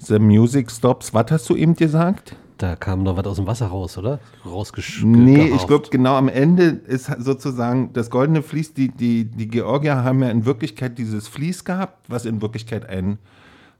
[0.05, 1.13] The Music Stops.
[1.13, 2.35] Was hast du eben gesagt?
[2.57, 4.19] Da kam noch was aus dem Wasser raus, oder?
[4.45, 9.47] Rausgesch Nee, ich glaube, genau am Ende ist sozusagen das goldene Vlies, die, die, die
[9.47, 13.17] Georgier haben ja in Wirklichkeit dieses Vlies gehabt, was in Wirklichkeit ein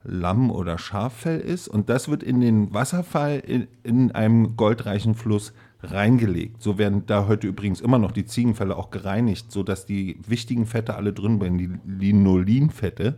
[0.02, 1.68] Lamm- oder Schaffell ist.
[1.68, 6.62] Und das wird in den Wasserfall in, in einem goldreichen Fluss reingelegt.
[6.62, 10.96] So werden da heute übrigens immer noch die Ziegenfälle auch gereinigt, sodass die wichtigen Fette
[10.96, 13.16] alle drin bleiben, die Linolinfette.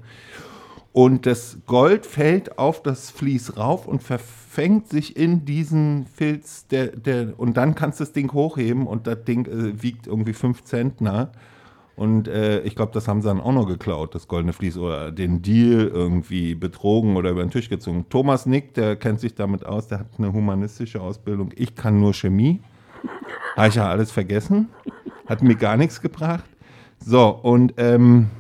[0.93, 6.67] Und das Gold fällt auf das Vlies rauf und verfängt sich in diesen Filz.
[6.69, 10.33] Der, der, und dann kannst du das Ding hochheben und das Ding äh, wiegt irgendwie
[10.33, 11.31] 5 Zentner.
[11.95, 15.11] Und äh, ich glaube, das haben sie dann auch noch geklaut, das goldene Vlies, oder
[15.11, 18.07] den Deal irgendwie betrogen oder über den Tisch gezogen.
[18.09, 21.51] Thomas Nick, der kennt sich damit aus, der hat eine humanistische Ausbildung.
[21.57, 22.61] Ich kann nur Chemie.
[23.57, 24.69] Habe ich ja alles vergessen.
[25.27, 26.45] Hat mir gar nichts gebracht.
[27.05, 28.31] So, und ähm,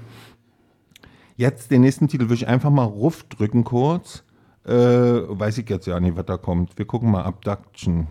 [1.38, 4.24] Jetzt den nächsten Titel würde ich einfach mal Ruff drücken kurz.
[4.66, 6.76] Äh, weiß ich jetzt ja nicht, was da kommt.
[6.76, 8.08] Wir gucken mal Abduction.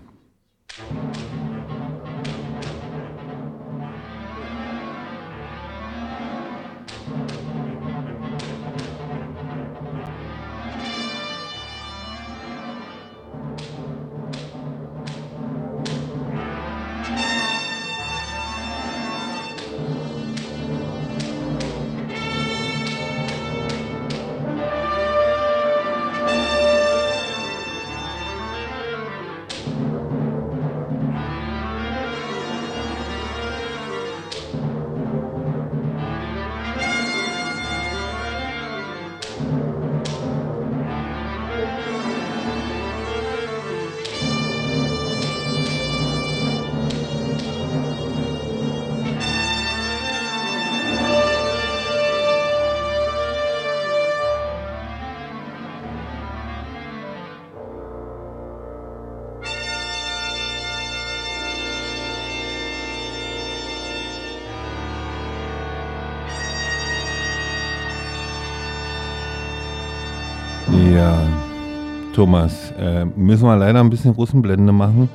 [72.18, 75.08] Thomas, äh, müssen wir leider ein bisschen Russenblende machen.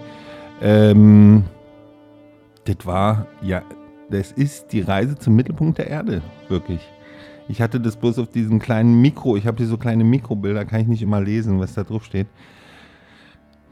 [0.61, 1.42] Ähm,
[2.64, 3.62] das war, ja,
[4.09, 6.80] das ist die Reise zum Mittelpunkt der Erde, wirklich.
[7.48, 10.80] Ich hatte das bloß auf diesem kleinen Mikro, ich habe hier so kleine Mikrobilder, kann
[10.82, 12.28] ich nicht immer lesen, was da drauf steht.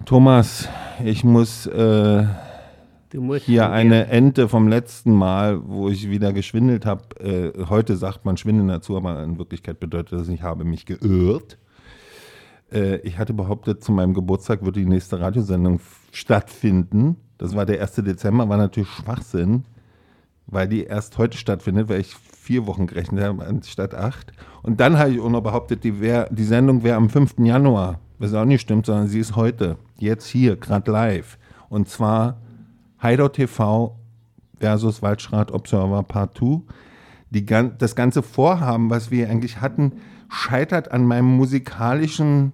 [0.06, 0.68] Thomas,
[1.04, 2.24] ich muss äh,
[3.38, 7.04] hier eine Ente vom letzten Mal, wo ich wieder geschwindelt habe.
[7.20, 11.59] Äh, heute sagt man Schwindeln dazu, aber in Wirklichkeit bedeutet das, ich habe mich geirrt.
[12.72, 15.80] Äh, ich hatte behauptet, zu meinem Geburtstag würde die nächste Radiosendung
[16.12, 17.16] stattfinden.
[17.38, 17.96] Das war der 1.
[17.96, 19.64] Dezember, war natürlich Schwachsinn,
[20.46, 24.32] weil die erst heute stattfindet, weil ich vier Wochen gerechnet habe anstatt acht.
[24.62, 27.38] Und dann habe ich auch noch behauptet, die, wär, die Sendung wäre am 5.
[27.38, 28.00] Januar.
[28.18, 31.38] Was auch nicht stimmt, sondern sie ist heute, jetzt hier, gerade live.
[31.70, 32.38] Und zwar
[33.00, 33.96] Hideout TV
[34.58, 36.60] versus Waldschrat Observer Part 2.
[37.30, 39.92] Die, das ganze Vorhaben, was wir eigentlich hatten,
[40.28, 42.52] scheitert an meinem musikalischen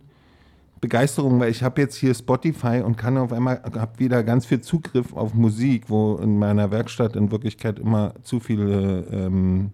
[0.87, 4.61] Begeisterung, weil ich habe jetzt hier Spotify und kann auf einmal habe wieder ganz viel
[4.61, 9.73] Zugriff auf Musik, wo in meiner Werkstatt in Wirklichkeit immer zu viele, ähm,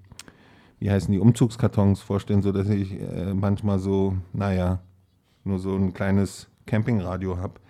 [0.79, 4.81] wie heißen die, Umzugskartons vorstehen, sodass ich äh, manchmal so, naja,
[5.45, 7.61] nur so ein kleines Campingradio habe.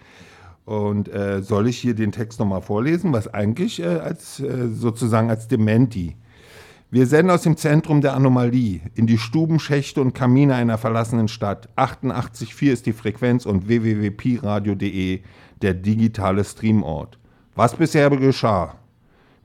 [0.64, 5.30] Und äh, soll ich hier den Text nochmal vorlesen, was eigentlich äh, als äh, sozusagen
[5.30, 6.14] als Dementi.
[6.95, 11.26] Wir senden aus dem Zentrum der Anomalie in die Stuben, Schächte und Kamine einer verlassenen
[11.26, 11.70] Stadt.
[11.78, 15.20] 88,4 ist die Frequenz und www.piradio.de
[15.62, 17.18] der digitale Streamort.
[17.55, 18.74] Was bisher geschah?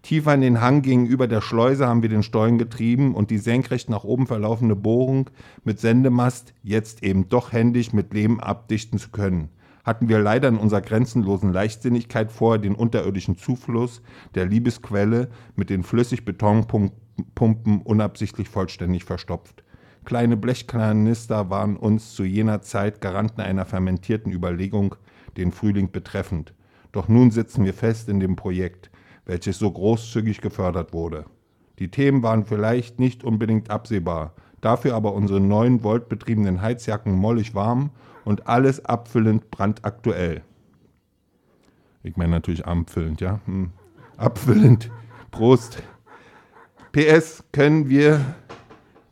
[0.02, 3.90] Tiefer in den Hang gegenüber der Schleuse haben wir den Stollen getrieben und die senkrecht
[3.90, 5.30] nach oben verlaufende Bohrung
[5.64, 9.48] mit Sendemast jetzt eben doch händisch mit Lehm abdichten zu können.
[9.86, 14.02] Hatten wir leider in unserer grenzenlosen Leichtsinnigkeit vorher den unterirdischen Zufluss
[14.36, 15.86] der Liebesquelle mit den
[17.18, 19.64] Flüssigbetonpumpen unabsichtlich vollständig verstopft.
[20.06, 24.96] Kleine Blechkanister waren uns zu jener Zeit Garanten einer fermentierten Überlegung,
[25.36, 26.54] den Frühling betreffend.
[26.92, 28.90] Doch nun sitzen wir fest in dem Projekt,
[29.26, 31.26] welches so großzügig gefördert wurde.
[31.80, 37.54] Die Themen waren vielleicht nicht unbedingt absehbar, dafür aber unsere 9 Volt betriebenen Heizjacken mollig
[37.54, 37.92] warm
[38.24, 40.42] und alles abfüllend brandaktuell.
[42.04, 43.42] Ich meine natürlich abfüllend, ja.
[43.46, 43.72] Hm.
[44.16, 44.90] Abfüllend.
[45.30, 45.84] Prost.
[46.98, 48.26] PS können wir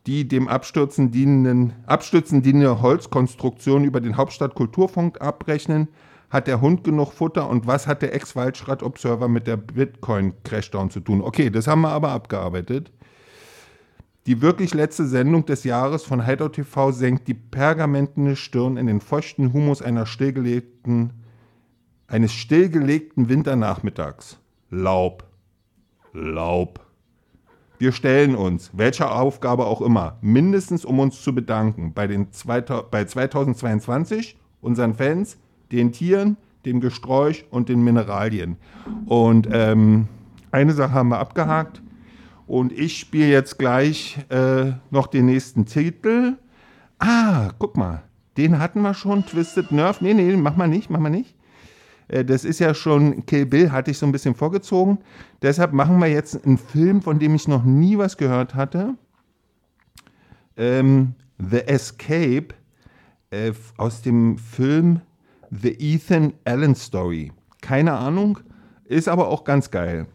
[0.08, 5.86] die dem Abstürzen dienenden, Abstürzen dienende Holzkonstruktion über den Hauptstadtkulturfunk abrechnen?
[6.28, 11.20] Hat der Hund genug Futter und was hat der Ex-Waldschrat-Observer mit der Bitcoin-Crashdown zu tun?
[11.20, 12.90] Okay, das haben wir aber abgearbeitet.
[14.26, 19.00] Die wirklich letzte Sendung des Jahres von Hideout TV senkt die pergamentene Stirn in den
[19.00, 21.12] feuchten Humus stillgelegten,
[22.08, 24.40] eines stillgelegten Winternachmittags.
[24.70, 25.22] Laub.
[26.12, 26.85] Laub.
[27.78, 32.90] Wir stellen uns, welcher Aufgabe auch immer, mindestens um uns zu bedanken bei, den 2000,
[32.90, 35.36] bei 2022, unseren Fans,
[35.70, 38.56] den Tieren, dem Gesträuch und den Mineralien.
[39.04, 40.08] Und ähm,
[40.50, 41.82] eine Sache haben wir abgehakt.
[42.46, 46.38] Und ich spiele jetzt gleich äh, noch den nächsten Titel.
[46.98, 48.02] Ah, guck mal,
[48.36, 50.02] den hatten wir schon, Twisted Nerve.
[50.02, 51.35] Nee, nee, mach mal nicht, mach mal nicht.
[52.08, 54.98] Äh, das ist ja schon, Kill Bill hatte ich so ein bisschen vorgezogen.
[55.42, 58.94] Deshalb machen wir jetzt einen Film, von dem ich noch nie was gehört hatte.
[60.56, 62.48] Ähm, The Escape
[63.30, 65.00] äh, aus dem Film
[65.50, 67.32] The Ethan Allen Story.
[67.60, 68.38] Keine Ahnung,
[68.84, 70.06] ist aber auch ganz geil.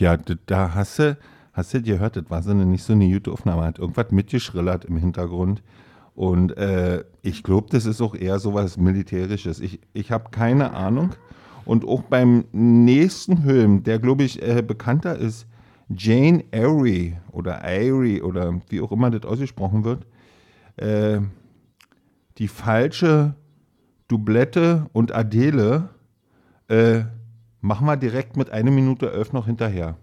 [0.00, 1.18] Ja, da hast du,
[1.52, 4.86] hast du gehört, das war so eine, nicht so eine gute Aufnahme, hat irgendwas mitgeschrillert
[4.86, 5.62] im Hintergrund.
[6.14, 9.60] Und äh, ich glaube, das ist auch eher so was Militärisches.
[9.60, 11.10] Ich, ich habe keine Ahnung.
[11.66, 15.46] Und auch beim nächsten Film, der, glaube ich, äh, bekannter ist,
[15.90, 20.06] Jane Eyre oder Eyre oder wie auch immer das ausgesprochen wird,
[20.76, 21.20] äh,
[22.38, 23.34] die falsche
[24.08, 25.90] Doublette und Adele
[26.68, 27.02] äh,
[27.60, 29.96] machen wir direkt mit einer Minute elf noch hinterher.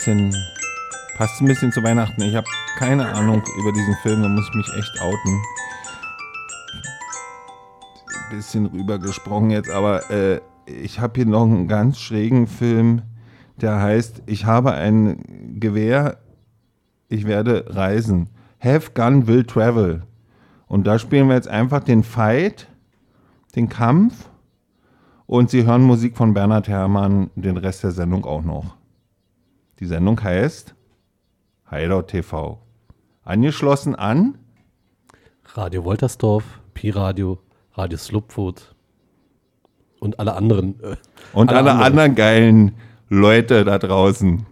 [0.00, 0.34] Bisschen
[1.18, 2.22] Passt ein bisschen zu Weihnachten.
[2.22, 2.46] Ich habe
[2.78, 5.42] keine Ahnung über diesen Film, da muss ich mich echt outen.
[8.30, 13.02] Bisschen rübergesprochen jetzt, aber äh, ich habe hier noch einen ganz schrägen Film,
[13.60, 16.16] der heißt Ich habe ein Gewehr,
[17.10, 18.30] ich werde reisen.
[18.58, 20.04] Have Gun Will Travel.
[20.68, 22.66] Und da spielen wir jetzt einfach den Fight,
[23.54, 24.30] den Kampf
[25.26, 28.79] und Sie hören Musik von Bernhard Herrmann, den Rest der Sendung auch noch.
[29.80, 30.74] Die Sendung heißt
[31.70, 32.60] Hideout TV.
[33.24, 34.36] Angeschlossen an
[35.54, 37.38] Radio Woltersdorf, Pi-Radio,
[37.72, 38.74] Radio Slupfoot
[39.98, 40.78] und alle anderen.
[40.82, 40.96] Äh,
[41.32, 42.74] und alle, anderen geilen
[43.08, 44.44] Leute da draußen.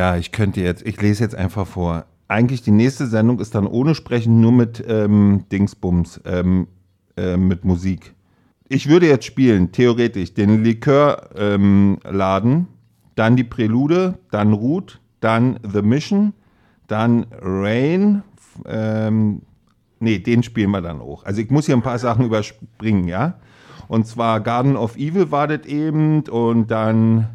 [0.00, 2.06] Ja, ich könnte jetzt, ich lese jetzt einfach vor.
[2.26, 6.68] Eigentlich die nächste Sendung ist dann ohne Sprechen, nur mit ähm, Dingsbums, ähm,
[7.18, 8.14] äh, mit Musik.
[8.70, 12.66] Ich würde jetzt spielen, theoretisch, den Likörladen, ähm,
[13.14, 16.32] dann die Prälude, dann Root, dann The Mission,
[16.86, 18.22] dann Rain,
[18.64, 19.42] ähm,
[19.98, 21.26] nee, den spielen wir dann auch.
[21.26, 23.34] Also ich muss hier ein paar Sachen überspringen, ja.
[23.86, 27.28] Und zwar Garden of Evil war das eben und dann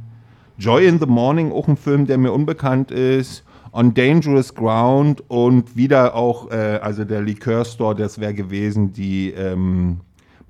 [0.58, 3.44] Joy in the Morning, auch ein Film, der mir unbekannt ist.
[3.74, 9.32] On Dangerous Ground und wieder auch, äh, also der Liqueur Store, das wäre gewesen, die
[9.32, 10.00] ähm,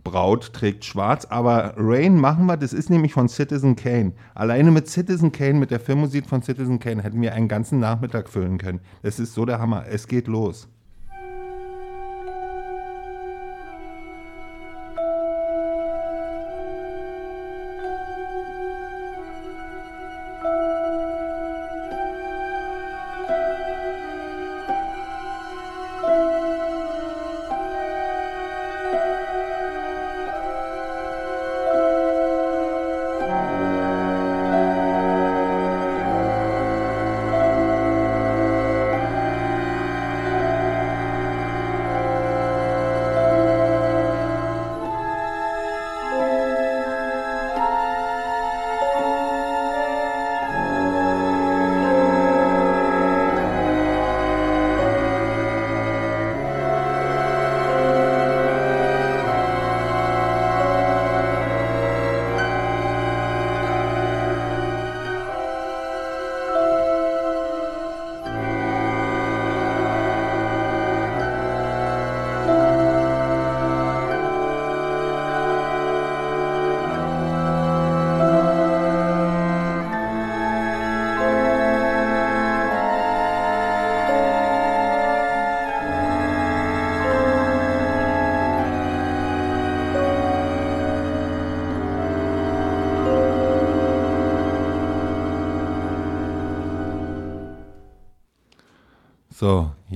[0.03, 1.25] Braut trägt schwarz.
[1.25, 4.11] Aber Rain machen wir, das ist nämlich von Citizen Kane.
[4.35, 8.29] Alleine mit Citizen Kane, mit der Filmmusik von Citizen Kane, hätten wir einen ganzen Nachmittag
[8.29, 8.81] füllen können.
[9.01, 9.85] Das ist so der Hammer.
[9.89, 10.67] Es geht los.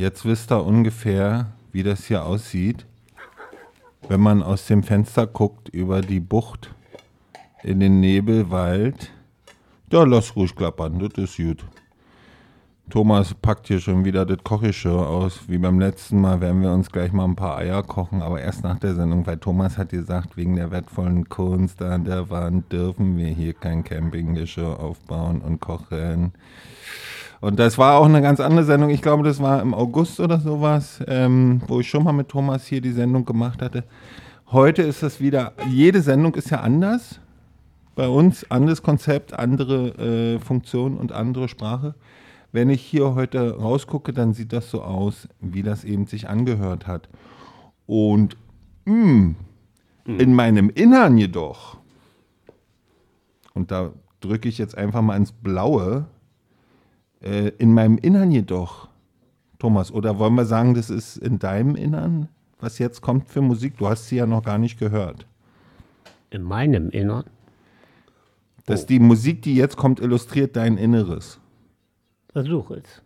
[0.09, 2.87] Jetzt wisst ihr ungefähr, wie das hier aussieht,
[4.07, 6.73] wenn man aus dem Fenster guckt über die Bucht
[7.61, 9.11] in den Nebelwald.
[9.91, 11.63] Ja, lass ruhig klappern, das ist gut.
[12.89, 15.41] Thomas packt hier schon wieder das Kochgeschirr aus.
[15.47, 18.63] Wie beim letzten Mal werden wir uns gleich mal ein paar Eier kochen, aber erst
[18.63, 23.15] nach der Sendung, weil Thomas hat gesagt, wegen der wertvollen Kunst an der Wand dürfen
[23.15, 26.33] wir hier kein Campinggeschirr aufbauen und kochen.
[27.41, 28.89] Und das war auch eine ganz andere Sendung.
[28.89, 32.65] Ich glaube, das war im August oder sowas, ähm, wo ich schon mal mit Thomas
[32.65, 33.85] hier die Sendung gemacht hatte.
[34.51, 37.19] Heute ist das wieder, jede Sendung ist ja anders.
[37.95, 39.89] Bei uns anderes Konzept, andere
[40.35, 41.95] äh, Funktion und andere Sprache.
[42.51, 46.87] Wenn ich hier heute rausgucke, dann sieht das so aus, wie das eben sich angehört
[46.87, 47.09] hat.
[47.85, 48.37] Und
[48.85, 49.35] mh,
[50.05, 50.19] mhm.
[50.19, 51.77] in meinem Innern jedoch,
[53.53, 56.05] und da drücke ich jetzt einfach mal ins Blaue,
[57.21, 58.87] äh, in meinem Innern jedoch,
[59.57, 63.77] Thomas, oder wollen wir sagen, das ist in deinem Innern, was jetzt kommt für Musik?
[63.77, 65.25] Du hast sie ja noch gar nicht gehört.
[66.29, 67.25] In meinem Innern?
[68.65, 71.39] Dass die Musik, die jetzt kommt, illustriert dein Inneres.
[72.31, 73.01] Versuch es.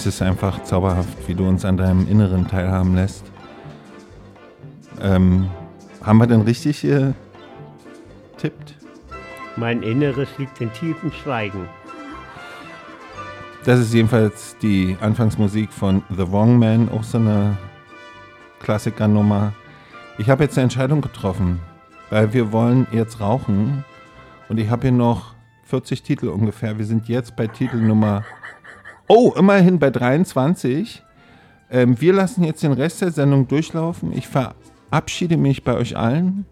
[0.00, 3.22] Es ist einfach zauberhaft, wie du uns an deinem Inneren teilhaben lässt.
[5.02, 5.50] Ähm,
[6.02, 7.12] haben wir denn richtig äh,
[8.38, 8.76] tippt?
[9.56, 11.68] Mein Inneres liegt in tiefem Schweigen.
[13.66, 17.58] Das ist jedenfalls die Anfangsmusik von The Wrong Man, auch so eine
[18.60, 19.52] Klassikernummer.
[20.16, 21.60] Ich habe jetzt eine Entscheidung getroffen,
[22.08, 23.84] weil wir wollen jetzt rauchen
[24.48, 25.34] und ich habe hier noch
[25.64, 26.78] 40 Titel ungefähr.
[26.78, 28.24] Wir sind jetzt bei Titel Nummer,
[29.10, 31.02] oh, immerhin bei 23.
[31.70, 34.12] Ähm, wir lassen jetzt den Rest der Sendung durchlaufen.
[34.12, 36.46] Ich verabschiede mich bei euch allen.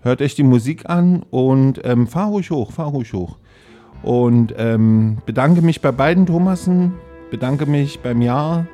[0.00, 3.38] Hört euch die Musik an und ähm, fahr ruhig hoch, fahr ruhig hoch.
[4.02, 6.94] Und ähm, bedanke mich bei beiden Thomasen,
[7.30, 8.66] bedanke mich beim Jahr,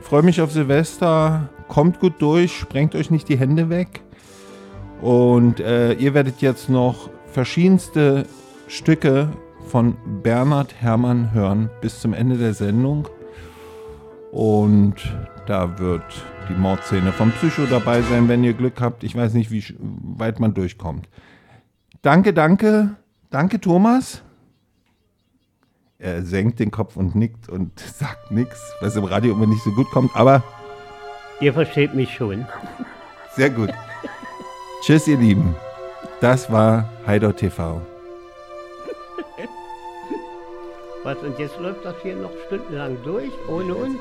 [0.00, 4.02] freue mich auf Silvester, kommt gut durch, sprengt euch nicht die Hände weg.
[5.00, 8.26] Und äh, ihr werdet jetzt noch verschiedenste
[8.68, 9.30] Stücke
[9.70, 13.08] von Bernhard Herrmann hören bis zum Ende der Sendung.
[14.32, 14.96] Und
[15.46, 16.02] da wird
[16.48, 19.04] die Mordszene vom Psycho dabei sein, wenn ihr Glück habt.
[19.04, 21.08] Ich weiß nicht, wie weit man durchkommt.
[22.02, 22.96] Danke, danke,
[23.30, 24.22] danke Thomas.
[25.98, 29.70] Er senkt den Kopf und nickt und sagt nichts, was im Radio immer nicht so
[29.70, 30.42] gut kommt, aber
[31.40, 32.44] Ihr versteht mich schon.
[33.34, 33.70] sehr gut.
[34.82, 35.54] Tschüss, ihr Lieben.
[36.20, 37.80] Das war Hideout TV.
[41.02, 44.00] Was, und jetzt läuft das hier noch stundenlang durch, ohne uns?